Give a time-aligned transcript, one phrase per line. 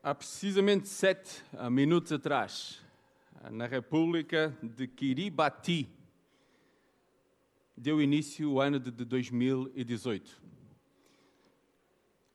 [0.00, 2.80] Há precisamente sete ah, minutos atrás,
[3.42, 5.88] ah, na República de Kiribati,
[7.76, 10.40] deu início o ano de 2018.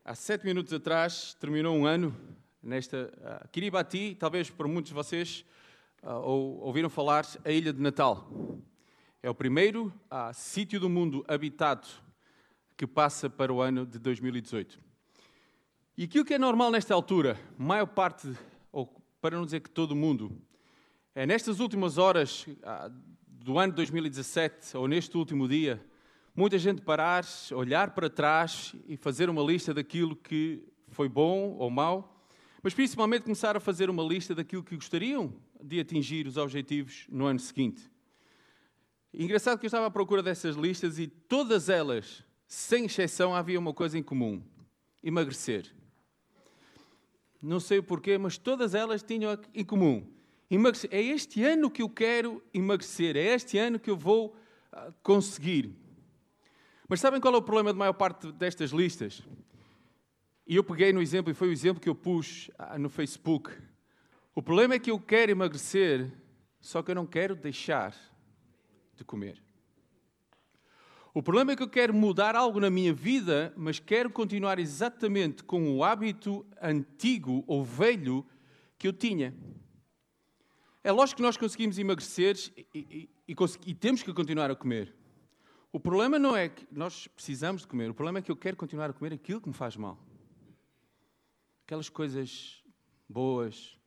[0.03, 2.13] Há sete minutos atrás terminou um ano
[2.61, 5.45] nesta uh, Kiribati, talvez por muitos de vocês
[6.01, 8.29] ou, ouviram falar a Ilha de Natal.
[9.21, 11.87] É o primeiro uh, sítio do mundo habitado
[12.75, 14.92] que passa para o ano de 2018.
[15.95, 18.27] E aquilo que é normal nesta altura, maior parte,
[18.71, 18.87] ou
[19.21, 20.35] para não dizer que todo mundo,
[21.13, 22.89] é nestas últimas horas ah,
[23.27, 25.79] do ano 2017, ou neste último dia,
[26.35, 31.69] muita gente parar, olhar para trás e fazer uma lista daquilo que foi bom ou
[31.69, 32.25] mau,
[32.63, 35.31] mas principalmente começar a fazer uma lista daquilo que gostariam
[35.61, 37.87] de atingir os objetivos no ano seguinte.
[39.13, 43.75] engraçado que eu estava à procura dessas listas e todas elas, sem exceção, havia uma
[43.75, 44.41] coisa em comum:
[45.03, 45.71] emagrecer
[47.43, 50.07] não sei o porquê, mas todas elas tinham em comum.
[50.49, 50.89] Emagrecer.
[50.93, 54.35] É este ano que eu quero emagrecer, é este ano que eu vou
[54.71, 55.75] ah, conseguir.
[56.87, 59.21] Mas sabem qual é o problema de maior parte destas listas?
[60.47, 63.51] E eu peguei no exemplo, e foi o exemplo que eu pus ah, no Facebook.
[64.33, 66.11] O problema é que eu quero emagrecer,
[66.61, 67.93] só que eu não quero deixar
[68.95, 69.41] de comer.
[71.13, 75.43] O problema é que eu quero mudar algo na minha vida, mas quero continuar exatamente
[75.43, 78.25] com o hábito antigo ou velho
[78.79, 79.35] que eu tinha.
[80.83, 83.35] É lógico que nós conseguimos emagrecer e, e, e,
[83.67, 84.95] e, temos que continuar a comer.
[85.71, 88.57] O problema não é que nós precisamos de comer, o problema é que eu quero
[88.57, 90.03] continuar a comer aquilo que me faz mal.
[91.63, 92.63] Aquelas coisas
[93.07, 93.77] boas,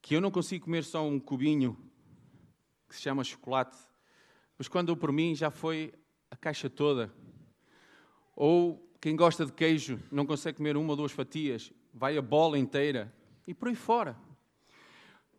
[0.00, 1.76] que eu não consigo comer só um cubinho
[2.88, 3.89] que se chama chocolate
[4.60, 5.90] mas quando por mim já foi
[6.30, 7.10] a caixa toda.
[8.36, 12.58] Ou quem gosta de queijo não consegue comer uma ou duas fatias, vai a bola
[12.58, 13.10] inteira
[13.46, 14.14] e por aí fora.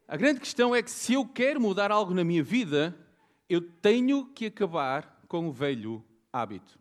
[0.07, 2.97] A grande questão é que se eu quero mudar algo na minha vida,
[3.47, 6.03] eu tenho que acabar com o velho
[6.33, 6.79] hábito.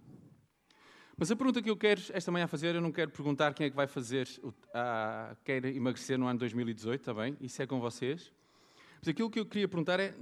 [1.18, 3.70] Mas a pergunta que eu quero esta manhã fazer, eu não quero perguntar quem é
[3.70, 7.36] que vai fazer, uh, quer emagrecer no ano 2018, está bem?
[7.38, 8.32] Isso é com vocês.
[8.98, 10.14] Mas aquilo que eu queria perguntar é,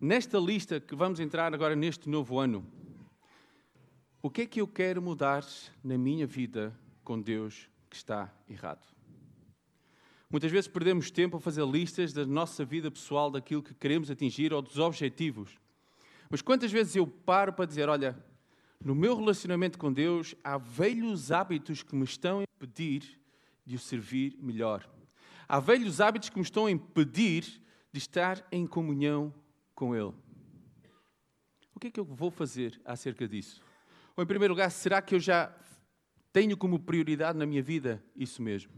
[0.00, 2.64] Nesta lista que vamos entrar agora neste novo ano,
[4.22, 5.44] o que é que eu quero mudar
[5.82, 6.72] na minha vida
[7.02, 8.86] com Deus que está errado?
[10.30, 14.52] Muitas vezes perdemos tempo a fazer listas da nossa vida pessoal, daquilo que queremos atingir
[14.52, 15.58] ou dos objetivos.
[16.30, 18.16] Mas quantas vezes eu paro para dizer: olha,
[18.84, 23.18] no meu relacionamento com Deus há velhos hábitos que me estão a impedir
[23.66, 24.88] de o servir melhor.
[25.48, 27.60] Há velhos hábitos que me estão a impedir
[27.92, 29.34] de estar em comunhão
[29.78, 30.12] com Ele.
[31.72, 33.62] O que é que eu vou fazer acerca disso?
[34.16, 35.56] Ou, em primeiro lugar, será que eu já
[36.32, 38.72] tenho como prioridade na minha vida isso mesmo?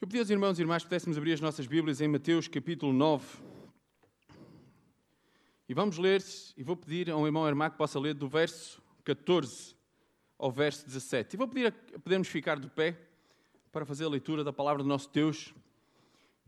[0.00, 2.92] Eu pedi aos irmãos e irmãs que pudéssemos abrir as nossas Bíblias em Mateus capítulo
[2.92, 3.24] 9.
[5.68, 6.24] E vamos ler,
[6.56, 9.76] e vou pedir a um irmão ou irmã que possa ler do verso 14
[10.36, 11.34] ao verso 17.
[11.34, 12.98] E vou pedir a podermos ficar de pé
[13.70, 15.54] para fazer a leitura da palavra do nosso Deus.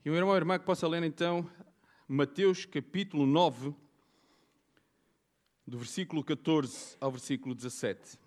[0.04, 1.48] E um irmão ou irmã que possa ler então
[2.10, 3.74] Mateus capítulo 9,
[5.66, 8.18] do versículo 14 ao versículo 17.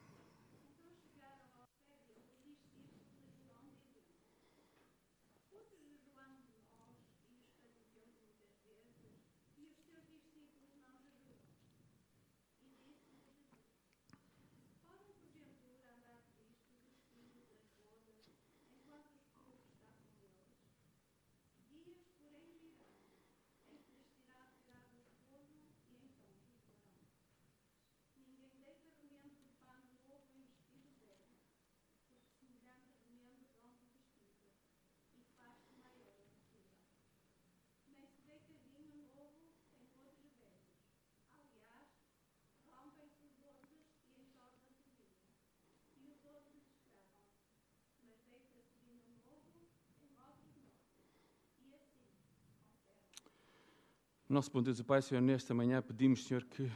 [54.31, 56.71] Nosso bom Deus e Pai, Senhor, nesta manhã pedimos, Senhor, que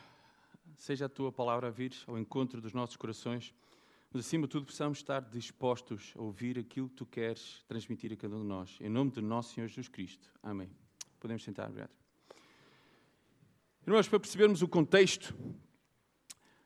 [0.76, 3.54] seja a Tua palavra a vir ao encontro dos nossos corações,
[4.12, 8.18] mas acima de tudo possamos estar dispostos a ouvir aquilo que Tu queres transmitir a
[8.18, 8.78] cada um de nós.
[8.82, 10.30] Em nome do nosso Senhor Jesus Cristo.
[10.44, 10.70] Amém.
[11.18, 11.92] Podemos sentar, obrigado.
[13.88, 15.34] Irmãos, para percebermos o contexto,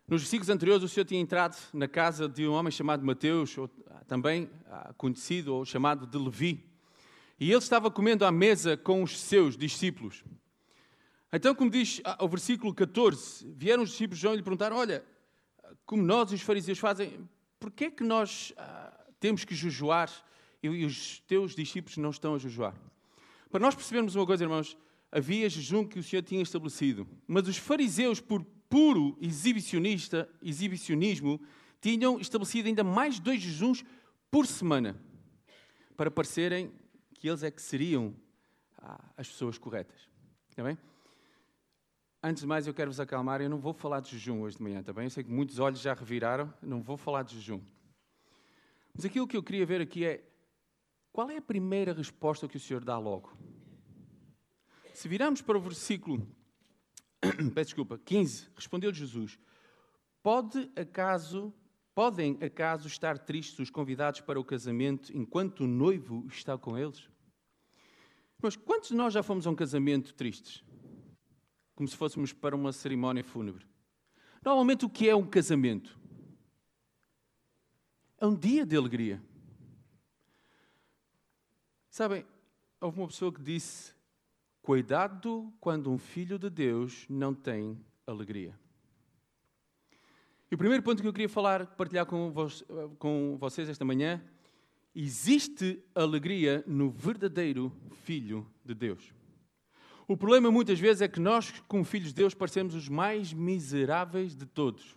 [0.07, 3.67] nos versículos anteriores o Senhor tinha entrado na casa de um homem chamado Mateus, ou
[4.07, 6.67] também ah, conhecido ou chamado de Levi,
[7.39, 10.23] e ele estava comendo à mesa com os seus discípulos.
[11.31, 14.77] Então, como diz ah, o versículo 14, vieram os discípulos de João e lhe perguntaram:
[14.77, 15.05] Olha,
[15.85, 17.29] como nós os fariseus fazem,
[17.59, 20.09] porquê é que nós ah, temos que jejuar
[20.61, 22.75] e os teus discípulos não estão a jejuar.
[23.49, 24.77] Para nós percebermos uma coisa, irmãos,
[25.11, 31.41] havia jejum que o Senhor tinha estabelecido, mas os fariseus, por puro exibicionista, exibicionismo,
[31.81, 33.83] tinham estabelecido ainda mais dois jejuns
[34.29, 34.99] por semana,
[35.95, 36.71] para parecerem
[37.15, 38.15] que eles é que seriam
[38.77, 40.09] ah, as pessoas corretas.
[40.49, 40.77] Está bem?
[42.21, 43.39] Antes de mais, eu quero vos acalmar.
[43.39, 45.05] Eu não vou falar de jejum hoje de manhã, está bem?
[45.05, 46.53] Eu sei que muitos olhos já reviraram.
[46.61, 47.61] Não vou falar de jejum.
[48.93, 50.21] Mas aquilo que eu queria ver aqui é
[51.13, 53.37] qual é a primeira resposta que o Senhor dá logo?
[54.93, 56.27] Se virarmos para o versículo,
[57.55, 59.39] peço desculpa, 15, respondeu Jesus:
[60.21, 61.53] Pode acaso,
[61.95, 67.07] podem acaso estar tristes os convidados para o casamento enquanto o noivo está com eles?
[68.41, 70.63] Mas quantos de nós já fomos a um casamento tristes?
[71.79, 73.65] Como se fôssemos para uma cerimónia fúnebre.
[74.43, 75.97] Normalmente, o que é um casamento?
[78.17, 79.23] É um dia de alegria.
[81.89, 82.25] Sabem,
[82.81, 83.93] houve uma pessoa que disse:
[84.61, 88.59] Cuidado quando um filho de Deus não tem alegria.
[90.51, 92.61] E o primeiro ponto que eu queria falar, partilhar com, vos,
[92.97, 94.21] com vocês esta manhã,
[94.93, 97.71] existe alegria no verdadeiro
[98.03, 99.17] Filho de Deus.
[100.09, 104.35] O problema muitas vezes é que nós, como filhos de Deus, parecemos os mais miseráveis
[104.35, 104.95] de todos.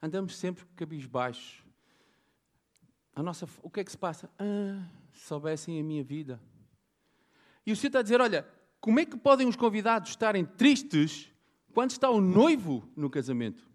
[0.00, 1.62] Andamos sempre cabisbaixos.
[3.14, 4.30] A nossa, o que é que se passa?
[4.38, 4.82] Ah,
[5.12, 6.40] soubessem a minha vida.
[7.66, 8.48] E o Senhor está a dizer: olha,
[8.80, 11.30] como é que podem os convidados estarem tristes
[11.74, 13.68] quando está o noivo no casamento?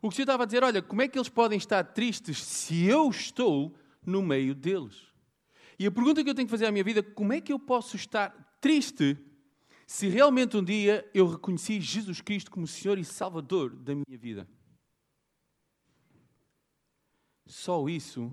[0.00, 2.42] O que o Senhor estava a dizer: olha, como é que eles podem estar tristes
[2.42, 3.76] se eu estou
[4.06, 5.12] no meio deles?
[5.78, 7.58] E a pergunta que eu tenho que fazer à minha vida: como é que eu
[7.58, 9.27] posso estar triste
[9.88, 14.46] se realmente um dia eu reconheci Jesus Cristo como Senhor e Salvador da minha vida?
[17.46, 18.30] Só isso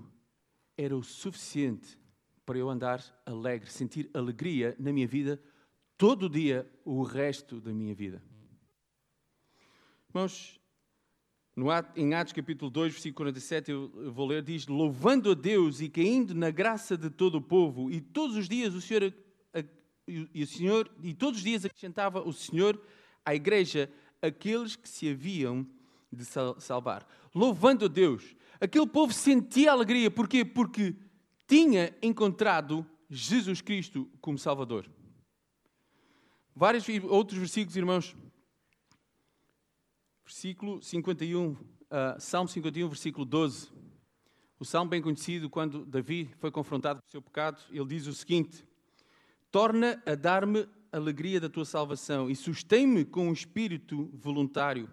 [0.76, 1.98] era o suficiente
[2.44, 5.42] para eu andar alegre, sentir alegria na minha vida
[5.96, 8.22] todo o dia, o resto da minha vida.
[10.10, 10.60] Irmãos,
[11.56, 15.88] no, em Atos capítulo 2, versículo 47, eu vou ler, diz, louvando a Deus e
[15.88, 19.10] caindo na graça de todo o povo, e todos os dias o Senhor,
[20.06, 22.80] e o Senhor, e todos os dias acrescentava o Senhor
[23.24, 23.90] à igreja
[24.22, 25.66] aqueles que se haviam
[26.12, 27.06] de salvar.
[27.34, 28.36] Louvando a Deus.
[28.60, 30.44] Aquele povo sentia alegria, porquê?
[30.44, 30.94] Porque
[31.46, 34.90] tinha encontrado Jesus Cristo como Salvador.
[36.54, 38.16] Vários outros versículos, irmãos.
[40.24, 41.58] Versículo 51, uh,
[41.90, 43.68] ah, Salmo 51, versículo 12.
[44.58, 48.14] O salmo bem conhecido, quando Davi foi confrontado com o seu pecado, ele diz o
[48.14, 48.65] seguinte:
[49.50, 54.90] Torna a dar-me alegria da tua salvação e sustém-me com um espírito voluntário.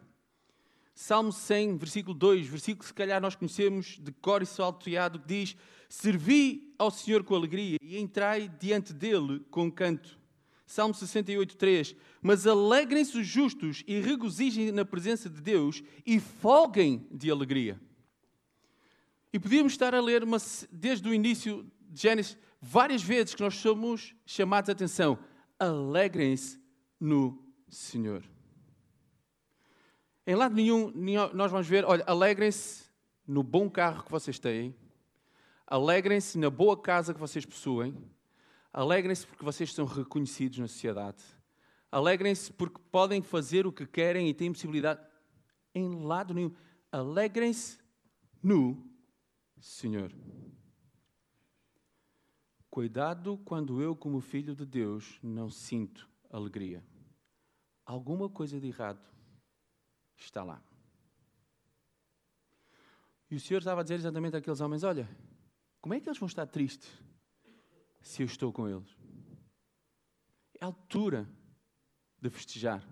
[0.95, 5.27] Salmo 100, versículo 2, versículo que se calhar nós conhecemos de cor e salteado, que
[5.27, 5.55] diz:
[5.89, 10.19] Servi ao Senhor com alegria e entrai diante dele com canto.
[10.65, 11.95] Salmo 68, 3.
[12.21, 17.79] Mas alegrem-se os justos e regozijem na presença de Deus e folguem de alegria.
[19.31, 20.37] E podíamos estar a ler uma,
[20.71, 25.19] desde o início de Gênesis várias vezes que nós somos chamados a atenção.
[25.59, 26.57] Alegrem-se
[26.97, 28.23] no Senhor.
[30.25, 30.91] Em lado nenhum,
[31.33, 32.85] nós vamos ver, olha, alegrem-se
[33.27, 34.73] no bom carro que vocês têm,
[35.67, 37.93] alegrem-se na boa casa que vocês possuem,
[38.71, 41.21] alegrem-se porque vocês são reconhecidos na sociedade,
[41.91, 45.01] alegrem-se porque podem fazer o que querem e têm possibilidade.
[45.75, 46.53] Em lado nenhum,
[46.89, 47.77] alegrem-se
[48.41, 48.89] no
[49.59, 50.13] Senhor.
[52.73, 56.83] Cuidado quando eu, como filho de Deus, não sinto alegria.
[57.85, 58.99] Alguma coisa de errado
[60.17, 60.59] está lá.
[63.29, 65.07] E o Senhor estava a dizer exatamente àqueles homens: Olha,
[65.79, 66.89] como é que eles vão estar tristes
[68.01, 68.97] se eu estou com eles?
[70.59, 71.29] É a altura
[72.19, 72.83] de festejar.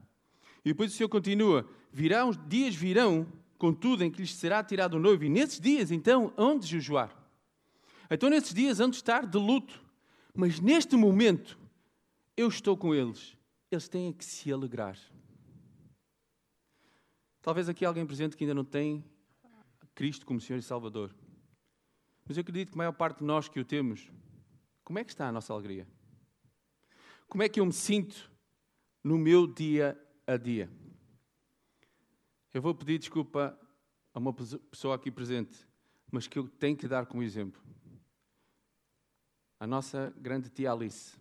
[0.63, 3.25] E depois o Senhor continua: virão, dias virão,
[3.57, 7.19] contudo, em que lhes será tirado o noivo, e nesses dias, então, onde jejuar?
[8.13, 9.81] Então, nesses dias, onde estar de luto.
[10.35, 11.57] Mas neste momento,
[12.35, 13.37] eu estou com eles.
[13.71, 14.97] Eles têm que se alegrar.
[17.41, 19.03] Talvez aqui alguém presente que ainda não tem
[19.95, 21.15] Cristo como Senhor e Salvador.
[22.27, 24.09] Mas eu acredito que a maior parte de nós que o temos,
[24.83, 25.87] como é que está a nossa alegria?
[27.27, 28.29] Como é que eu me sinto
[29.03, 30.69] no meu dia a dia?
[32.53, 33.57] Eu vou pedir desculpa
[34.13, 35.65] a uma pessoa aqui presente,
[36.11, 37.61] mas que eu tenho que dar como exemplo.
[39.61, 41.15] A nossa grande tia Alice.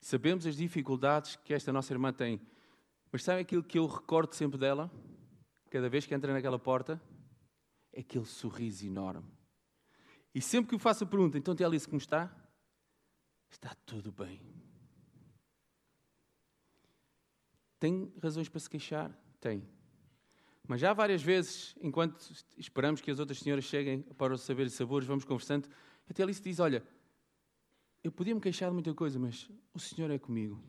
[0.00, 2.40] Sabemos as dificuldades que esta nossa irmã tem
[3.12, 4.90] mas sabe aquilo que eu recordo sempre dela?
[5.70, 7.00] Cada vez que entra naquela porta?
[7.92, 9.30] É aquele sorriso enorme.
[10.34, 12.34] E sempre que eu faço a pergunta, então tia Alice, como está?
[13.50, 14.40] Está tudo bem.
[17.78, 19.12] Tem razões para se queixar?
[19.38, 19.68] Tem.
[20.66, 22.18] Mas já várias vezes, enquanto
[22.56, 25.68] esperamos que as outras senhoras cheguem para os saberes e sabores, vamos conversando,
[26.08, 26.82] a tia Alice diz: Olha,
[28.02, 30.60] eu podia me queixar de muita coisa, mas o Senhor é comigo.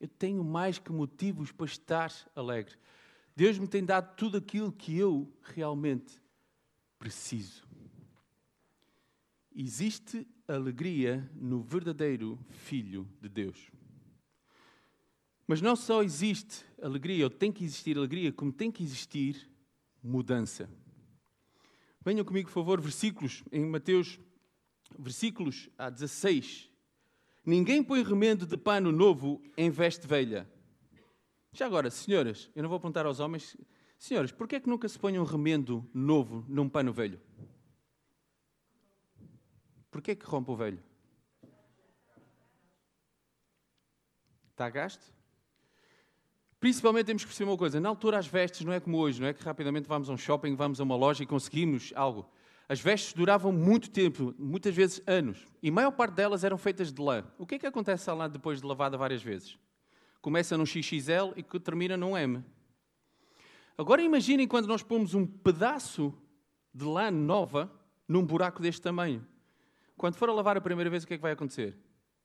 [0.00, 2.74] Eu tenho mais que motivos para estar alegre.
[3.36, 6.20] Deus me tem dado tudo aquilo que eu realmente
[6.98, 7.68] preciso.
[9.54, 13.70] Existe alegria no verdadeiro Filho de Deus.
[15.46, 19.50] Mas não só existe alegria, ou tem que existir alegria, como tem que existir
[20.02, 20.70] mudança.
[22.02, 24.18] Venham comigo, por favor, versículos em Mateus,
[24.98, 26.69] versículos a 16
[27.44, 30.50] Ninguém põe remendo de pano novo em veste velha.
[31.52, 33.56] Já agora, senhoras, eu não vou perguntar aos homens,
[33.98, 37.20] senhoras, porquê é que nunca se põe um remendo novo num pano velho?
[39.90, 40.82] Porquê é que rompe o velho?
[44.50, 45.12] Está gasto?
[46.60, 49.26] Principalmente temos que perceber uma coisa: na altura, as vestes não é como hoje, não
[49.26, 52.30] é que rapidamente vamos a um shopping, vamos a uma loja e conseguimos algo.
[52.70, 56.92] As vestes duravam muito tempo, muitas vezes anos, e a maior parte delas eram feitas
[56.92, 57.24] de lã.
[57.36, 59.58] O que é que acontece à lã depois de lavada várias vezes?
[60.22, 62.44] Começa num XXL e termina num M.
[63.76, 66.14] Agora imaginem quando nós pomos um pedaço
[66.72, 67.68] de lã nova
[68.06, 69.26] num buraco deste tamanho.
[69.96, 71.76] Quando for a lavar a primeira vez, o que é que vai acontecer?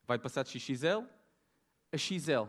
[0.05, 1.07] Vai passar de XXL
[1.91, 2.47] a XL.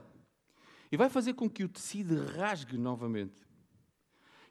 [0.93, 3.43] E vai fazer com que o tecido rasgue novamente.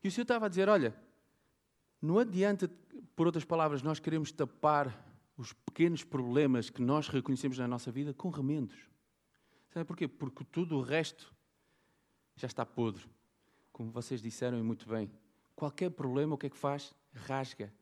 [0.04, 0.96] E o Senhor estava a dizer: Olha,
[2.02, 2.68] não adianta,
[3.16, 4.94] por outras palavras, nós queremos tapar
[5.38, 8.78] os pequenos problemas que nós reconhecemos na nossa vida com remendos.
[9.70, 10.08] Sabe porquê?
[10.08, 11.34] Porque tudo o resto
[12.36, 13.06] já está podre.
[13.72, 15.12] Como vocês disseram e muito bem.
[15.56, 16.94] Qualquer problema, o que é que faz?
[17.14, 17.74] Rasga.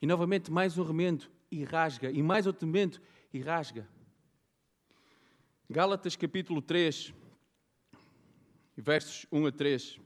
[0.00, 2.10] E novamente, mais um remendo e rasga.
[2.10, 3.00] E mais outro remendo
[3.32, 3.88] e rasga.
[5.68, 7.14] Gálatas capítulo 3,
[8.76, 10.00] versos 1 a 3.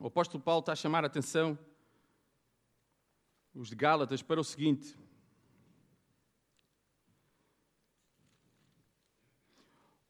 [0.00, 1.58] O apóstolo Paulo está a chamar a atenção
[3.54, 4.96] os de Gálatas para o seguinte: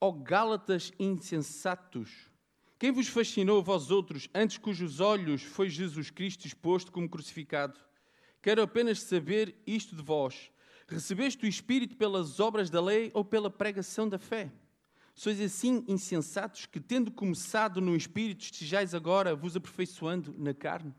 [0.00, 2.30] Ó oh, Gálatas insensatos,
[2.78, 7.78] quem vos fascinou, vós outros, antes cujos olhos foi Jesus Cristo exposto como crucificado?
[8.40, 10.50] Quero apenas saber isto de vós:
[10.88, 14.50] recebeste o Espírito pelas obras da lei ou pela pregação da fé?
[15.14, 20.94] Sois assim insensatos que, tendo começado no Espírito, estejais agora vos aperfeiçoando na carne?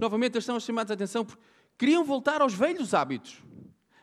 [0.00, 1.42] Novamente eles estão chamados a atenção porque
[1.76, 3.42] queriam voltar aos velhos hábitos.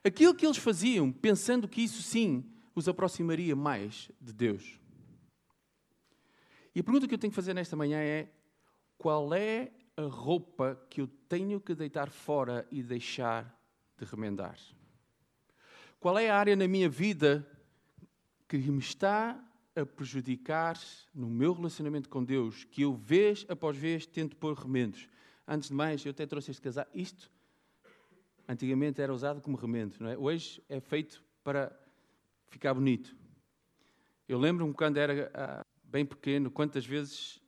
[0.03, 4.79] Aquilo que eles faziam, pensando que isso sim os aproximaria mais de Deus.
[6.73, 8.29] E a pergunta que eu tenho que fazer nesta manhã é:
[8.97, 13.59] qual é a roupa que eu tenho que deitar fora e deixar
[13.97, 14.57] de remendar?
[15.99, 17.45] Qual é a área na minha vida
[18.47, 19.43] que me está
[19.75, 20.79] a prejudicar
[21.13, 25.09] no meu relacionamento com Deus, que eu vez após vez tento pôr remendos?
[25.47, 26.91] Antes de mais, eu até trouxe este casaco.
[26.93, 27.31] Isto,
[28.47, 30.17] antigamente, era usado como remendo, não é?
[30.17, 31.71] Hoje é feito para
[32.49, 33.15] ficar bonito.
[34.27, 37.41] Eu lembro-me quando era ah, bem pequeno, quantas vezes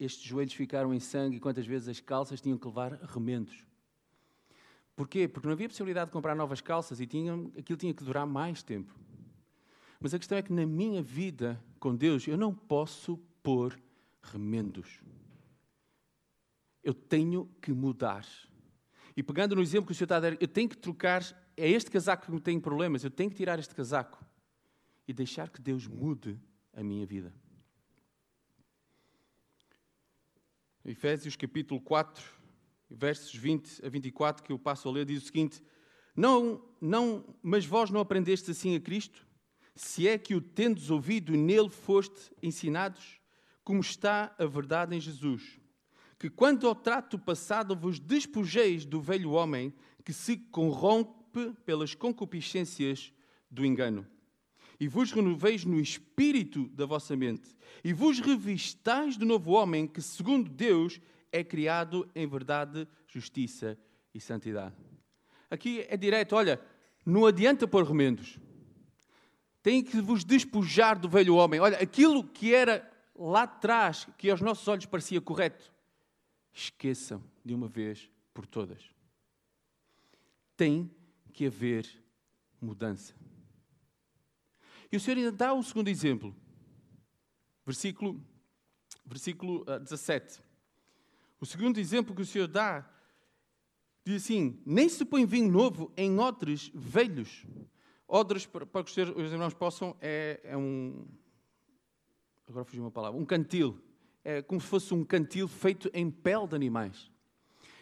[0.00, 3.64] estes joelhos ficaram em sangue e quantas vezes as calças tinham que levar remendos.
[4.96, 5.28] Porquê?
[5.28, 8.98] Porque não havia possibilidade de comprar novas calças e aquilo tinha que durar mais tempo.
[10.00, 13.78] Mas a questão é que na minha vida com Deus eu não posso pôr
[14.22, 15.02] remendos
[16.86, 18.24] eu tenho que mudar.
[19.16, 21.20] E pegando no exemplo que o Senhor está a dar, eu tenho que trocar,
[21.56, 24.24] é este casaco que me tem problemas, eu tenho que tirar este casaco
[25.08, 26.38] e deixar que Deus mude
[26.72, 27.34] a minha vida.
[30.84, 32.24] Efésios capítulo 4,
[32.88, 35.60] versos 20 a 24, que eu passo a ler, diz o seguinte:
[36.14, 39.26] Não, não, mas vós não aprendeste assim a Cristo?
[39.74, 43.20] Se é que o tendes ouvido e nele foste ensinados,
[43.64, 45.65] como está a verdade em Jesus
[46.18, 49.72] que quanto ao trato passado vos despojeis do velho homem
[50.04, 53.12] que se corrompe pelas concupiscências
[53.50, 54.06] do engano.
[54.78, 57.56] E vos renoveis no espírito da vossa mente.
[57.82, 61.00] E vos revistais do novo homem que, segundo Deus,
[61.32, 63.78] é criado em verdade, justiça
[64.14, 64.74] e santidade.
[65.50, 66.60] Aqui é direto, olha,
[67.04, 68.38] não adianta pôr remendos.
[69.62, 71.60] Tem que vos despojar do velho homem.
[71.60, 75.72] Olha, aquilo que era lá atrás, que aos nossos olhos parecia correto,
[76.56, 78.90] esqueçam de uma vez por todas.
[80.56, 80.90] Tem
[81.32, 81.86] que haver
[82.60, 83.14] mudança.
[84.90, 86.34] E o Senhor ainda dá o segundo exemplo.
[87.64, 88.24] Versículo,
[89.04, 90.40] versículo 17.
[90.40, 90.44] Ah,
[91.40, 92.90] o segundo exemplo que o Senhor dá
[94.06, 97.44] Diz assim: nem se põe vinho novo em odres velhos.
[98.06, 101.04] Odres, para que os irmãos possam, é, é um.
[102.46, 103.20] Agora fugiu uma palavra.
[103.20, 103.82] Um cantil.
[104.28, 107.08] É como se fosse um cantil feito em pele de animais.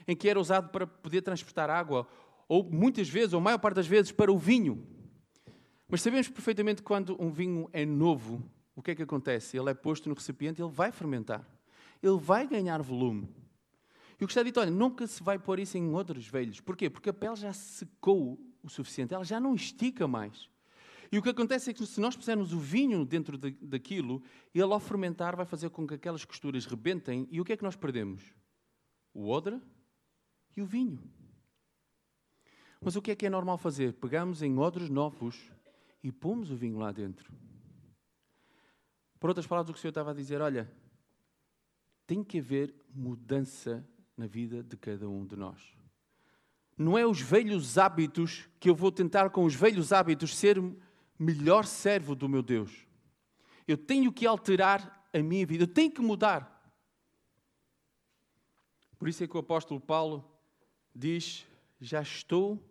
[0.07, 2.07] Em que era usado para poder transportar água,
[2.47, 4.87] ou muitas vezes, ou maior parte das vezes, para o vinho.
[5.89, 8.45] Mas sabemos perfeitamente que quando um vinho é novo,
[8.77, 9.57] o que é que acontece?
[9.57, 11.49] Ele é posto no recipiente, ele vai fermentar.
[12.03, 13.27] Ele vai ganhar volume.
[14.21, 16.61] E o que está dito, olha, nunca se vai pôr isso em outros velhos.
[16.61, 16.91] Porquê?
[16.91, 20.51] Porque a pele já secou o suficiente, ela já não estica mais.
[21.11, 24.23] E o que acontece é que se nós pusermos o vinho dentro de, daquilo,
[24.55, 27.29] ele ao fermentar vai fazer com que aquelas costuras rebentem.
[27.31, 28.23] E o que é que nós perdemos?
[29.13, 29.61] O odre
[30.57, 31.03] e o vinho.
[32.81, 33.95] Mas o que é que é normal fazer?
[33.95, 35.51] Pegamos em odres novos
[36.03, 37.33] e pomos o vinho lá dentro.
[39.19, 40.71] Por outras palavras, o que o Senhor estava a dizer, olha,
[42.07, 43.83] tem que haver mudança
[44.17, 45.75] na vida de cada um de nós.
[46.77, 50.61] Não é os velhos hábitos que eu vou tentar com os velhos hábitos ser
[51.19, 52.87] melhor servo do meu Deus.
[53.67, 56.51] Eu tenho que alterar a minha vida, eu tenho que mudar.
[58.99, 60.25] Por isso é que o apóstolo Paulo
[60.95, 61.47] diz:
[61.81, 62.63] Já estou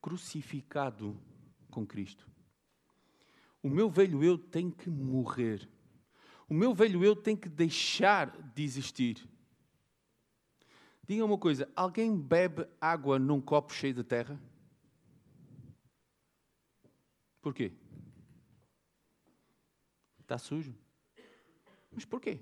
[0.00, 1.20] crucificado
[1.70, 2.28] com Cristo.
[3.62, 5.68] O meu velho eu tem que morrer.
[6.48, 9.26] O meu velho eu tem que deixar de existir.
[11.06, 14.40] Diga uma coisa: alguém bebe água num copo cheio de terra?
[17.42, 17.72] Porquê?
[20.20, 20.74] Está sujo.
[21.90, 22.40] Mas porquê?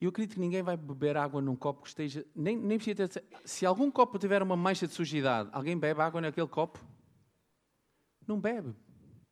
[0.00, 2.26] Eu acredito que ninguém vai beber água num copo que esteja.
[2.34, 3.24] Nem, nem precisa ter.
[3.44, 6.82] Se algum copo tiver uma mancha de sujidade, alguém bebe água naquele copo?
[8.26, 8.74] Não bebe.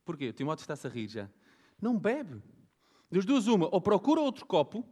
[0.04, 0.28] Porquê?
[0.28, 1.30] O Timóteo está-se a rir já.
[1.80, 2.42] Não bebe.
[3.10, 4.87] Das duas, uma, ou procura outro copo,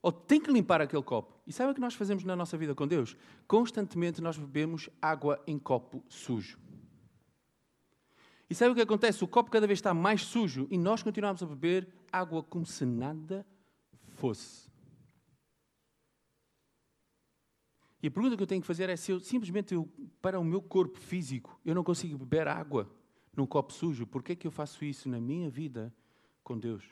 [0.00, 1.38] ou tem que limpar aquele copo.
[1.46, 3.14] E sabe o que nós fazemos na nossa vida com Deus?
[3.46, 6.58] Constantemente nós bebemos água em copo sujo.
[8.48, 9.24] E sabe o que acontece?
[9.24, 12.84] O copo cada vez está mais sujo e nós continuamos a beber água como se
[12.84, 13.46] nada
[14.08, 14.70] fosse.
[18.02, 19.88] E a pergunta que eu tenho que fazer é se eu simplesmente eu,
[20.20, 22.90] para o meu corpo físico eu não consigo beber água
[23.34, 25.92] num copo sujo, por que é que eu faço isso na minha vida
[26.42, 26.84] com Deus?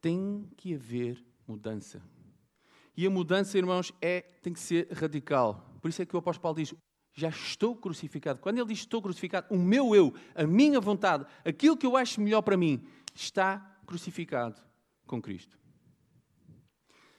[0.00, 2.02] Tem que haver mudança.
[2.96, 5.78] E a mudança, irmãos, é, tem que ser radical.
[5.80, 6.74] Por isso é que o apóstolo Paulo diz:
[7.12, 8.40] Já estou crucificado.
[8.40, 12.20] Quando ele diz estou crucificado, o meu eu, a minha vontade, aquilo que eu acho
[12.20, 14.60] melhor para mim, está crucificado
[15.06, 15.58] com Cristo.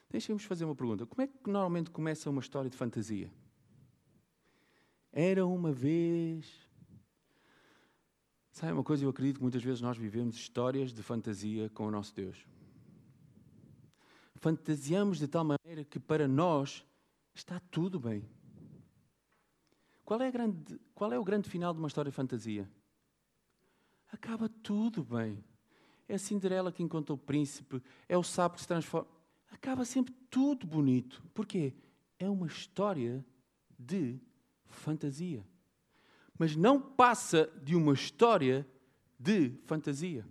[0.09, 1.05] Deixem-nos fazer uma pergunta.
[1.05, 3.31] Como é que normalmente começa uma história de fantasia?
[5.11, 6.49] Era uma vez.
[8.51, 9.05] Sabe uma coisa?
[9.05, 12.45] Eu acredito que muitas vezes nós vivemos histórias de fantasia com o nosso Deus.
[14.35, 16.85] Fantasiamos de tal maneira que para nós
[17.33, 18.27] está tudo bem.
[20.11, 22.69] Qual é, grande, qual é o grande final de uma história de fantasia?
[24.11, 25.41] Acaba tudo bem.
[26.05, 29.07] É a Cinderela que encontra o príncipe, é o sapo que se transforma
[29.49, 31.23] acaba sempre tudo bonito.
[31.33, 31.73] Porquê?
[32.19, 33.25] É uma história
[33.79, 34.19] de
[34.65, 35.47] fantasia.
[36.37, 38.67] Mas não passa de uma história
[39.17, 40.27] de fantasia.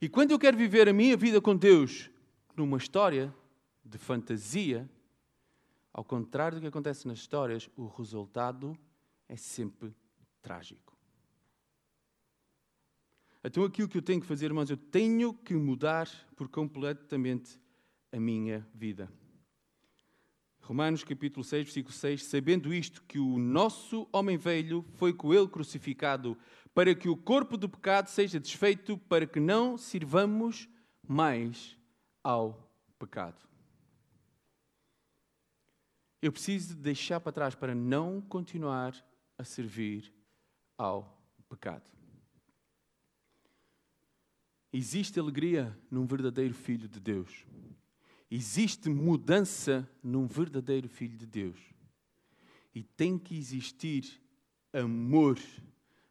[0.00, 2.08] E quando eu quero viver a minha vida com Deus
[2.56, 3.30] numa história
[3.84, 4.88] de fantasia,
[5.92, 8.76] ao contrário do que acontece nas histórias, o resultado
[9.28, 9.94] é sempre
[10.40, 10.96] trágico.
[13.42, 17.58] Então, aquilo que eu tenho que fazer, irmãos, eu tenho que mudar por completamente
[18.12, 19.10] a minha vida.
[20.60, 25.48] Romanos capítulo 6, versículo 6, sabendo isto que o nosso homem velho foi com ele
[25.48, 26.36] crucificado,
[26.72, 30.68] para que o corpo do pecado seja desfeito, para que não sirvamos
[31.08, 31.76] mais
[32.22, 33.49] ao pecado.
[36.22, 38.94] Eu preciso deixar para trás para não continuar
[39.38, 40.12] a servir
[40.76, 41.90] ao pecado.
[44.72, 47.44] Existe alegria num verdadeiro filho de Deus.
[48.30, 51.58] Existe mudança num verdadeiro filho de Deus.
[52.72, 54.22] E tem que existir
[54.72, 55.38] amor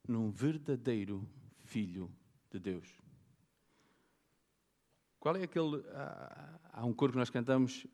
[0.05, 1.25] num verdadeiro
[1.59, 2.11] filho
[2.51, 2.89] de Deus.
[5.19, 5.83] Qual é aquele.
[6.73, 7.85] Há um coro que nós cantamos,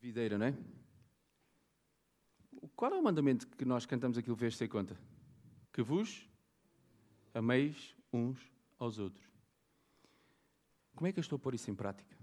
[0.00, 0.54] videira, não é?
[2.78, 4.96] Qual é o mandamento que nós cantamos aquilo vez sem conta?
[5.72, 6.30] Que vos
[7.34, 8.38] ameis uns
[8.78, 9.28] aos outros.
[10.94, 12.16] Como é que eu estou a pôr isso em prática?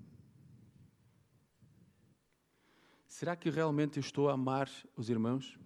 [3.06, 5.60] Será que realmente eu estou a amar os irmãos?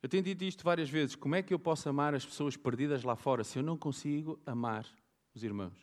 [0.00, 1.16] Eu tenho dito isto várias vezes.
[1.16, 4.40] Como é que eu posso amar as pessoas perdidas lá fora se eu não consigo
[4.46, 4.86] amar
[5.34, 5.76] os irmãos?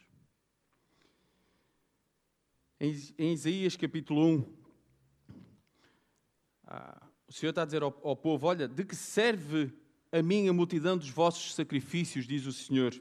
[2.79, 4.45] Em, Isaías capítulo 1,
[6.67, 9.69] ah, Senhor está a dizer ao, ao povo: Olha, de que serve
[10.09, 12.93] a mim a multidão dos vossos sacrifícios, diz o Senhor.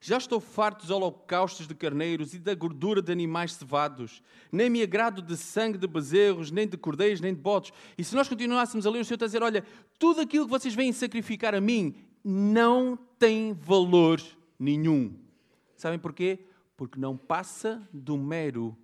[0.00, 4.20] Já estou farto dos holocaustos de carneiros e da gordura de animais cevados.
[4.50, 7.72] Nem me agrado de sangue de bezerros, nem de cordeiros, nem de bodes.
[7.96, 9.64] E se nós continuássemos a ler, o Senhor está a dizer: Olha,
[9.96, 14.20] tudo aquilo que vocês vêm sacrificar a mim não tem valor
[14.58, 15.16] nenhum.
[15.76, 16.40] Sabem porquê?
[16.76, 18.76] Porque não passa do mero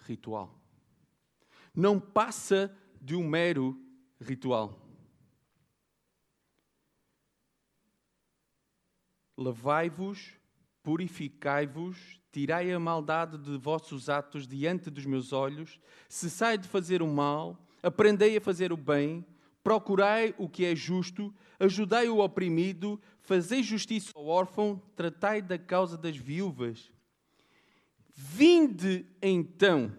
[0.00, 0.54] ritual.
[1.74, 3.87] Não passa de um mero
[4.20, 4.78] ritual.
[9.36, 10.32] Lavai-vos,
[10.82, 17.06] purificai-vos, tirai a maldade de vossos atos diante dos meus olhos, cessai de fazer o
[17.06, 19.24] mal, aprendei a fazer o bem,
[19.62, 25.96] procurai o que é justo, ajudai o oprimido, fazei justiça ao órfão, tratai da causa
[25.96, 26.90] das viúvas.
[28.14, 29.94] Vinde então,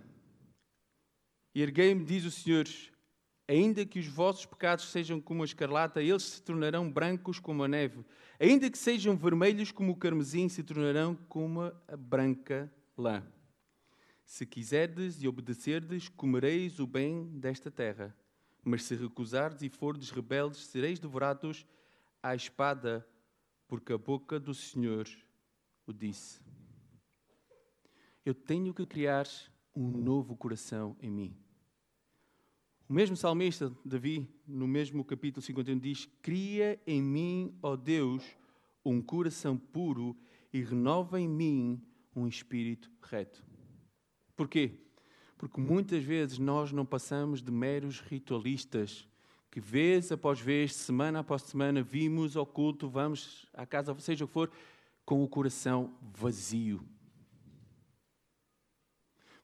[1.55, 2.65] e erguei-me, diz o Senhor,
[3.49, 7.67] ainda que os vossos pecados sejam como a escarlata, eles se tornarão brancos como a
[7.67, 8.05] neve.
[8.39, 13.23] Ainda que sejam vermelhos como o carmesim, se tornarão como a branca lã.
[14.23, 18.15] Se quiserdes e obedecerdes, comereis o bem desta terra.
[18.63, 21.65] Mas se recusardes e fordes rebeldes, sereis devorados
[22.21, 23.05] à espada,
[23.67, 25.07] porque a boca do Senhor
[25.87, 26.39] o disse.
[28.23, 29.27] Eu tenho que criar
[29.75, 31.48] um novo coração em mim.
[32.89, 38.23] O mesmo salmista, Davi, no mesmo capítulo 51, diz: Cria em mim, ó Deus,
[38.83, 40.17] um coração puro
[40.51, 41.79] e renova em mim
[42.15, 43.45] um espírito reto.
[44.35, 44.71] Porquê?
[45.37, 49.07] Porque muitas vezes nós não passamos de meros ritualistas
[49.51, 54.27] que vez após vez, semana após semana, vimos ao culto, vamos à casa, seja o
[54.27, 54.51] que for,
[55.05, 56.83] com o coração vazio.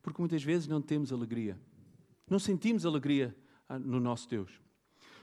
[0.02, 1.60] Porque muitas vezes não temos alegria.
[2.30, 3.36] Não sentimos alegria
[3.68, 4.52] ah, no nosso Deus.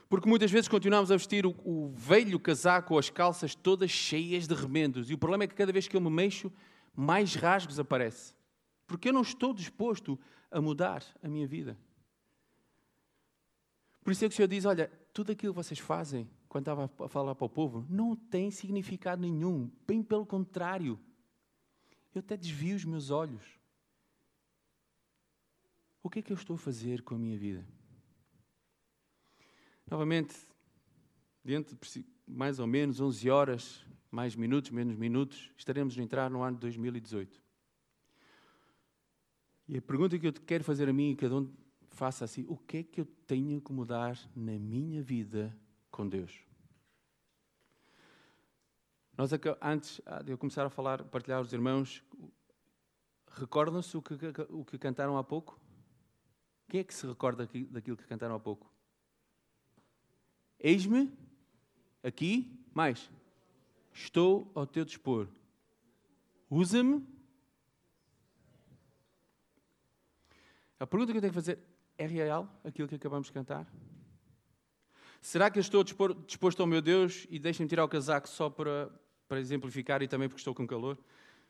[0.09, 4.47] Porque muitas vezes continuamos a vestir o, o velho casaco ou as calças todas cheias
[4.47, 5.09] de remendos.
[5.09, 6.51] E o problema é que cada vez que eu me mexo,
[6.95, 8.35] mais rasgos aparecem.
[8.85, 10.19] Porque eu não estou disposto
[10.51, 11.77] a mudar a minha vida.
[14.03, 16.91] Por isso é que o Senhor diz: olha, tudo aquilo que vocês fazem, quando estava
[17.05, 19.71] a falar para o povo, não tem significado nenhum.
[19.87, 20.99] Bem pelo contrário.
[22.13, 23.43] Eu até desvio os meus olhos.
[26.03, 27.65] O que é que eu estou a fazer com a minha vida?
[29.89, 30.35] Novamente,
[31.41, 36.43] dentro de mais ou menos 11 horas, mais minutos, menos minutos, estaremos a entrar no
[36.43, 37.41] ano de 2018.
[39.69, 41.49] E a pergunta que eu quero fazer a mim e cada um
[41.91, 45.57] faça assim: o que é que eu tenho que mudar na minha vida
[45.89, 46.37] com Deus?
[49.17, 52.03] Nós, antes de eu começar a falar, partilhar os irmãos,
[53.31, 54.15] recordam-se o que,
[54.49, 55.62] o que cantaram há pouco?
[56.69, 58.71] Quem é que se recorda daquilo que cantaram há pouco?
[60.59, 61.11] Eis-me
[62.01, 63.09] aqui, mais.
[63.93, 65.27] Estou ao teu dispor.
[66.49, 67.05] Usa-me.
[70.79, 71.59] A pergunta que eu tenho que fazer
[71.97, 73.67] é real aquilo que acabamos de cantar?
[75.21, 78.91] Será que eu estou disposto ao meu Deus e deixem-me tirar o casaco só para,
[79.27, 80.97] para exemplificar e também porque estou com calor?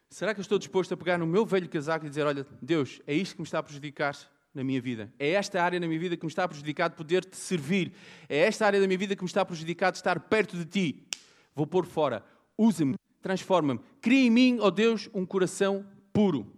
[0.10, 3.02] Será que eu estou disposto a pegar no meu velho casaco e dizer: Olha, Deus,
[3.08, 4.16] é isto que me está a prejudicar
[4.54, 5.12] na minha vida.
[5.18, 7.94] É esta área na minha vida que me está de poder-te servir.
[8.30, 11.08] É esta área da minha vida que me está de estar perto de ti.
[11.56, 12.24] Vou pôr fora.
[12.58, 13.80] Usa-me, transforma-me.
[14.02, 16.52] Cria em mim, ó oh Deus, um coração puro.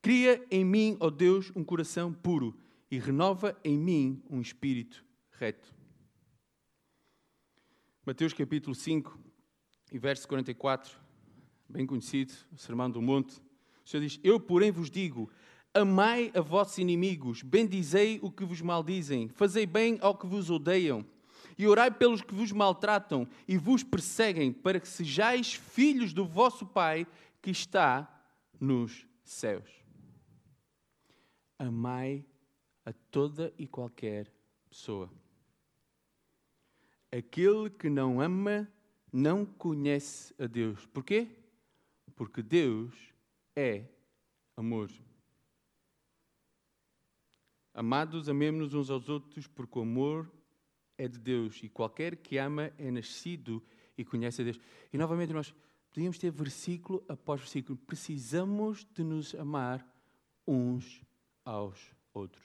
[0.00, 2.56] Cria em mim, ó oh Deus, um coração puro
[2.90, 5.74] e renova em mim um espírito reto.
[8.06, 9.18] Mateus capítulo 5
[9.90, 10.96] e verso 44,
[11.68, 13.40] bem conhecido, o Sermão do Monte.
[13.84, 15.30] O Senhor diz: Eu, porém, vos digo:
[15.74, 21.04] amai a vossos inimigos, bendizei o que vos maldizem, fazei bem ao que vos odeiam,
[21.58, 26.64] e orai pelos que vos maltratam e vos perseguem, para que sejais filhos do vosso
[26.64, 27.06] Pai
[27.42, 28.08] que está
[28.60, 29.68] nos céus.
[31.58, 32.24] Amai
[32.84, 34.32] a toda e qualquer
[34.68, 35.10] pessoa.
[37.10, 38.68] Aquele que não ama
[39.12, 40.84] não conhece a Deus.
[40.86, 41.28] Porquê?
[42.16, 43.13] Porque Deus
[43.56, 43.84] é
[44.56, 44.90] amor.
[47.72, 50.30] Amados, amemos-nos uns aos outros, porque o amor
[50.96, 53.62] é de Deus e qualquer que ama é nascido
[53.98, 54.60] e conhece a Deus.
[54.92, 55.52] E novamente nós
[55.90, 57.76] podíamos ter versículo após versículo.
[57.76, 59.84] Precisamos de nos amar
[60.46, 61.02] uns
[61.44, 62.44] aos outros.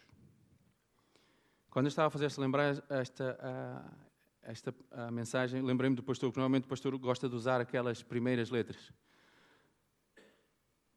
[1.69, 3.93] Quando eu estava a fazer-se lembrar esta,
[4.41, 8.49] esta a mensagem, lembrei-me do pastor, porque normalmente o pastor gosta de usar aquelas primeiras
[8.49, 8.91] letras.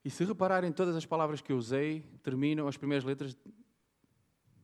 [0.05, 3.37] E se repararem, todas as palavras que eu usei terminam, as primeiras letras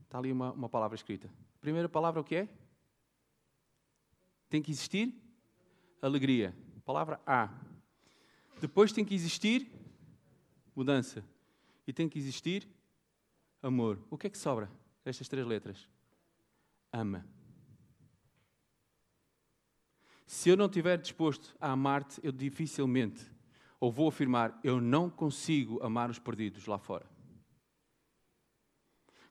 [0.08, 1.28] Está ali uma, uma palavra escrita.
[1.60, 2.48] Primeira palavra o que é?
[4.48, 5.14] Tem que existir
[6.00, 6.56] alegria.
[6.82, 7.50] Palavra A.
[8.58, 9.70] Depois tem que existir
[10.74, 11.22] mudança.
[11.86, 12.66] E tem que existir
[13.62, 13.98] amor.
[14.08, 14.70] O que é que sobra
[15.04, 15.86] destas três letras?
[16.90, 17.26] Ama.
[20.26, 23.30] Se eu não estiver disposto a amar-te, eu dificilmente,
[23.80, 27.06] ou vou afirmar, eu não consigo amar os perdidos lá fora.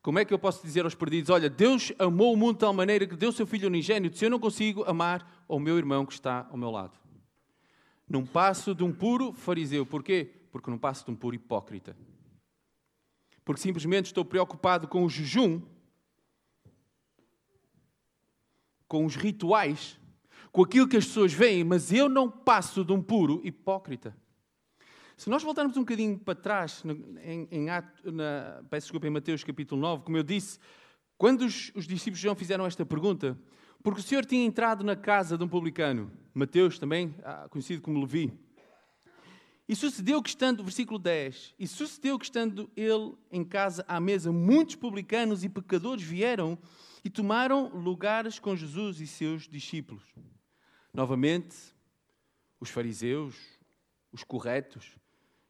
[0.02, 2.74] Como é que eu posso dizer aos perdidos: Olha, Deus amou o mundo de tal
[2.74, 6.06] maneira que deu o seu filho unigênito, se eu não consigo amar ao meu irmão
[6.06, 6.98] que está ao meu lado?
[8.08, 9.86] Não passo de um puro fariseu.
[9.86, 10.32] Porquê?
[10.50, 11.94] Porque não passo de um puro hipócrita.
[13.44, 15.62] Porque simplesmente estou preocupado com o jejum,
[18.88, 20.00] com os rituais,
[20.54, 24.16] com aquilo que as pessoas veem, mas eu não passo de um puro hipócrita.
[25.18, 26.84] Se nós voltarmos um bocadinho para trás,
[27.24, 30.60] em, em, ato, na, peço desculpa, em Mateus capítulo 9, como eu disse,
[31.18, 33.36] quando os, os discípulos de João fizeram esta pergunta,
[33.82, 38.00] porque o Senhor tinha entrado na casa de um publicano, Mateus também, ah, conhecido como
[38.00, 38.32] Levi,
[39.68, 44.32] e sucedeu que estando, versículo 10, e sucedeu que estando ele em casa à mesa,
[44.32, 46.60] muitos publicanos e pecadores vieram
[47.04, 50.04] e tomaram lugares com Jesus e seus discípulos.
[50.94, 51.58] Novamente,
[52.60, 53.36] os fariseus,
[54.12, 54.96] os corretos,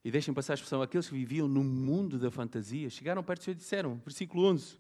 [0.08, 3.52] e deixem passar a expressão, aqueles que viviam no mundo da fantasia, chegaram perto de
[3.52, 4.80] e disseram, versículo 11: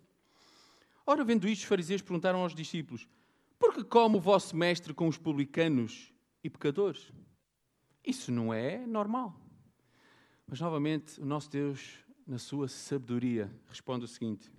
[1.05, 3.05] Ora, vendo isto, os fariseus perguntaram aos discípulos:
[3.59, 7.11] Por que come o vosso mestre com os publicanos e pecadores?
[8.05, 9.37] Isso não é normal.
[10.47, 14.49] Mas, novamente, o nosso Deus, na sua sabedoria, responde o seguinte: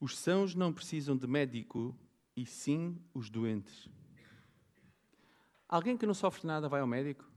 [0.00, 1.96] Os sãos não precisam de médico,
[2.36, 3.88] e sim os doentes.
[5.68, 7.32] Alguém que não sofre nada vai ao médico?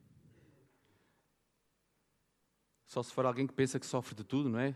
[2.88, 4.74] Só se for alguém que pensa que sofre de tudo, não é?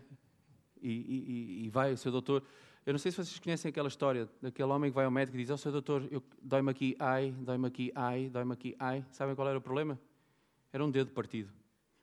[0.81, 2.43] E, e, e vai ao seu doutor.
[2.85, 5.41] Eu não sei se vocês conhecem aquela história daquele homem que vai ao médico e
[5.41, 6.03] diz: Ó, oh, seu doutor,
[6.41, 9.05] dói-me aqui, ai, dói-me aqui, ai, dói-me aqui, ai.
[9.11, 9.99] Sabem qual era o problema?
[10.73, 11.49] Era um dedo partido.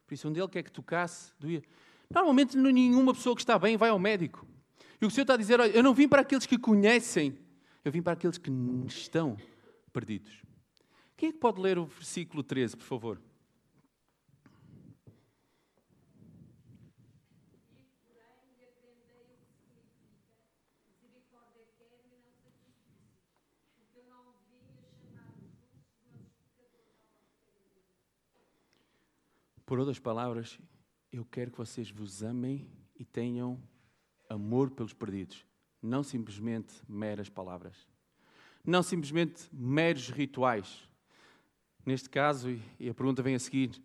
[0.07, 1.63] Por isso, onde ele quer que tocasse, doía.
[2.09, 4.47] Normalmente, nenhuma pessoa que está bem vai ao médico.
[4.95, 6.57] E o que o Senhor está a dizer: olha, eu não vim para aqueles que
[6.57, 7.39] conhecem,
[7.85, 8.51] eu vim para aqueles que
[8.87, 9.37] estão
[9.93, 10.43] perdidos.
[11.17, 13.21] Quem é que pode ler o versículo 13, por favor?
[29.69, 30.59] Por outras palavras,
[31.13, 32.67] eu quero que vocês vos amem
[32.99, 33.63] e tenham
[34.27, 35.45] amor pelos perdidos.
[35.83, 37.77] Não simplesmente meras palavras.
[38.65, 40.89] Não simplesmente meros rituais.
[41.85, 42.49] Neste caso,
[42.81, 43.79] e a pergunta vem a seguir: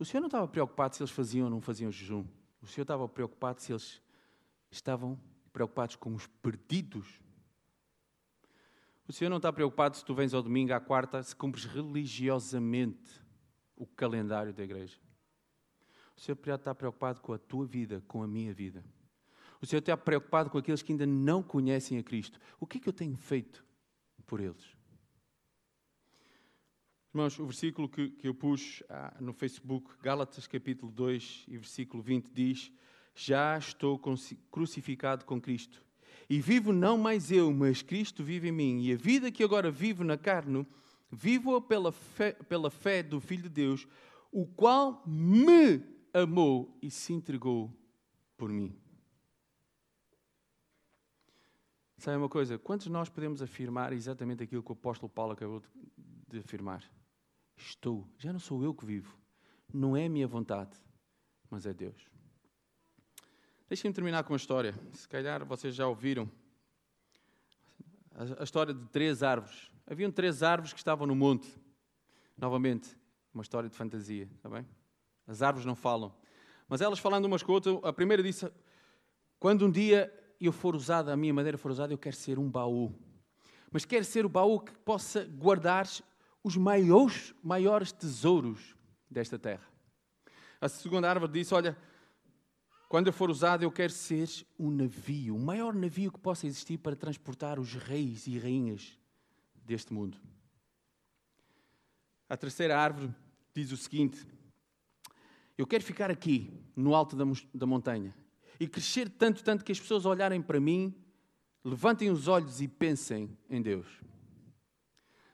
[0.00, 2.26] o Senhor não estava preocupado se eles faziam ou não faziam jejum?
[2.60, 4.02] O Senhor estava preocupado se eles
[4.68, 5.16] estavam
[5.52, 7.20] preocupados com os perdidos?
[9.06, 13.22] O Senhor não está preocupado se tu vens ao domingo, à quarta, se cumpres religiosamente
[13.76, 14.98] o calendário da igreja.
[16.20, 18.84] O Senhor está preocupado com a tua vida, com a minha vida.
[19.58, 22.38] O Senhor está preocupado com aqueles que ainda não conhecem a Cristo.
[22.60, 23.64] O que é que eu tenho feito
[24.26, 24.62] por eles?
[27.14, 32.02] Irmãos, o versículo que, que eu pus ah, no Facebook, Gálatas capítulo 2 e versículo
[32.02, 32.70] 20, diz:
[33.14, 33.98] Já estou
[34.50, 35.82] crucificado com Cristo.
[36.28, 38.82] E vivo não mais eu, mas Cristo vive em mim.
[38.82, 40.66] E a vida que agora vivo na carne,
[41.10, 43.88] vivo-a pela fé, pela fé do Filho de Deus,
[44.30, 47.74] o qual me amou e se entregou
[48.36, 48.76] por mim.
[51.98, 52.58] Sabe uma coisa?
[52.58, 55.62] Quantos de nós podemos afirmar exatamente aquilo que o apóstolo Paulo acabou
[56.28, 56.82] de afirmar?
[57.56, 59.14] Estou, já não sou eu que vivo,
[59.72, 60.76] não é a minha vontade,
[61.50, 62.08] mas é Deus.
[63.68, 64.74] Deixem-me terminar com uma história.
[64.92, 66.30] Se calhar vocês já ouviram
[68.38, 69.70] a história de três árvores.
[69.86, 71.48] Haviam três árvores que estavam no monte.
[72.36, 72.96] Novamente,
[73.32, 74.66] uma história de fantasia, está bem?
[75.30, 76.12] As árvores não falam.
[76.68, 78.50] Mas elas falando umas com outras, a primeira disse:
[79.38, 82.50] Quando um dia eu for usada, a minha madeira for usada, eu quero ser um
[82.50, 82.92] baú.
[83.70, 85.86] Mas quero ser o baú que possa guardar
[86.42, 88.74] os maiores, maiores tesouros
[89.08, 89.62] desta terra.
[90.60, 91.78] A segunda árvore disse: Olha,
[92.88, 96.76] quando eu for usado, eu quero ser um navio, o maior navio que possa existir
[96.76, 98.98] para transportar os reis e rainhas
[99.54, 100.18] deste mundo.
[102.28, 103.14] A terceira árvore
[103.54, 104.26] diz o seguinte:
[105.60, 108.14] eu quero ficar aqui, no alto da, da montanha,
[108.58, 110.94] e crescer tanto, tanto que as pessoas olharem para mim,
[111.62, 113.86] levantem os olhos e pensem em Deus.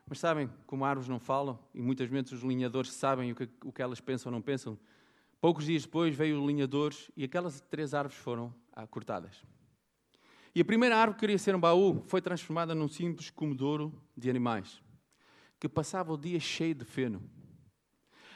[0.04, 3.72] Mas sabem, como árvores não falam, e muitas vezes os linhadores sabem o que, o
[3.72, 4.76] que elas pensam ou não pensam,
[5.40, 9.44] poucos dias depois veio o linhador e aquelas três árvores foram ah, cortadas.
[10.52, 14.28] E a primeira árvore que queria ser um baú foi transformada num simples comedouro de
[14.28, 14.82] animais,
[15.60, 17.22] que passava o dia cheio de feno.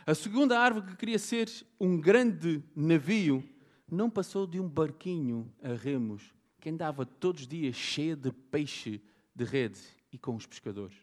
[0.06, 3.46] A segunda árvore que queria ser um grande navio
[3.90, 9.02] não passou de um barquinho a remos que andava todos os dias cheio de peixe
[9.34, 9.80] de rede
[10.12, 10.96] e com os pescadores.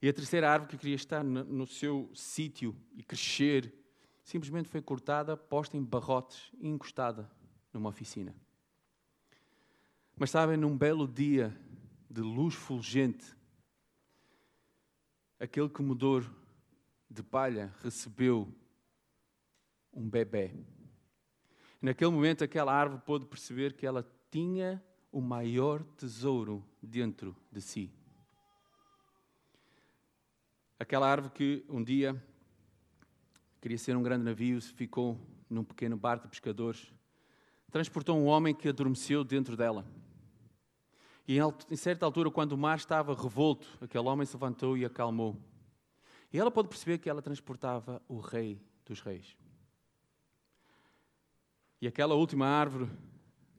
[0.00, 3.72] E a terceira árvore que queria estar no seu sítio e crescer
[4.22, 7.30] simplesmente foi cortada, posta em barrotes e encostada
[7.72, 8.34] numa oficina.
[10.16, 11.56] Mas sabem, num belo dia
[12.10, 13.36] de luz fulgente,
[15.38, 16.28] aquele comedor
[17.10, 18.52] de palha recebeu
[19.92, 20.52] um bebê.
[21.80, 27.92] Naquele momento, aquela árvore pôde perceber que ela tinha o maior tesouro dentro de si.
[30.78, 32.20] Aquela árvore que um dia
[33.60, 36.92] queria ser um grande navio, ficou num pequeno barco de pescadores,
[37.70, 39.86] transportou um homem que adormeceu dentro dela.
[41.26, 41.38] E
[41.70, 45.36] em certa altura, quando o mar estava revolto, aquele homem se levantou e acalmou.
[46.32, 49.36] E ela pôde perceber que ela transportava o rei dos reis.
[51.80, 52.88] E aquela última árvore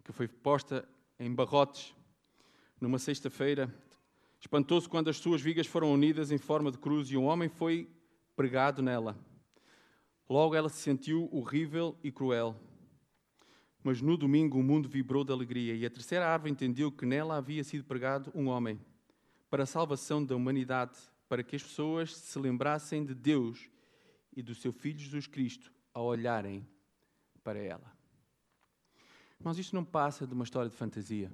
[0.07, 0.87] que foi posta
[1.19, 1.93] em barrotes
[2.79, 3.73] numa sexta-feira,
[4.39, 7.89] espantou-se quando as suas vigas foram unidas em forma de cruz e um homem foi
[8.35, 9.17] pregado nela.
[10.29, 12.55] Logo ela se sentiu horrível e cruel.
[13.83, 17.35] Mas no domingo o mundo vibrou de alegria e a terceira árvore entendeu que nela
[17.35, 18.79] havia sido pregado um homem
[19.49, 23.69] para a salvação da humanidade, para que as pessoas se lembrassem de Deus
[24.35, 26.67] e do seu Filho Jesus Cristo ao olharem
[27.43, 27.91] para ela.
[29.39, 31.31] Mas isto não passa de uma história de fantasia.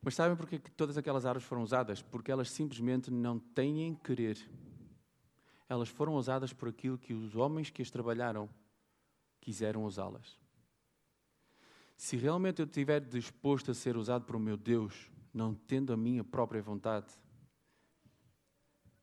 [0.00, 2.02] Mas sabem porque que todas aquelas árvores foram usadas?
[2.02, 4.36] Porque elas simplesmente não têm querer.
[5.68, 8.48] Elas foram usadas por aquilo que os homens que as trabalharam
[9.40, 10.38] quiseram usá-las.
[11.96, 16.24] Se realmente eu estiver disposto a ser usado por meu Deus, não tendo a minha
[16.24, 17.06] própria vontade,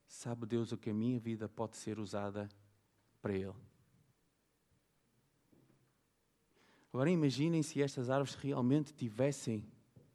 [0.09, 2.49] sabe Deus o que a minha vida pode ser usada
[3.21, 3.53] para Ele.
[6.91, 9.63] Agora imaginem se estas árvores realmente tivessem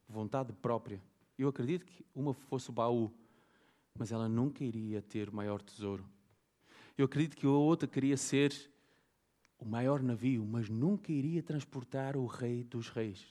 [0.08, 1.00] vontade própria.
[1.38, 3.12] Eu acredito que uma fosse o baú,
[3.96, 6.04] mas ela nunca iria ter maior tesouro.
[6.98, 8.52] Eu acredito que a outra queria ser
[9.58, 13.24] o maior navio, mas nunca iria transportar o rei dos reis.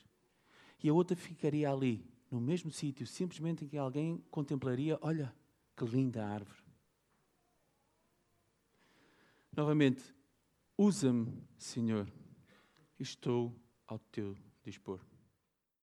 [0.82, 5.34] E a outra ficaria ali, no mesmo sítio, simplesmente em que alguém contemplaria: olha,
[5.75, 6.63] que linda árvore.
[9.55, 10.01] Novamente,
[10.77, 12.12] usa-me, Senhor,
[12.99, 13.55] estou
[13.88, 14.99] ao teu dispor.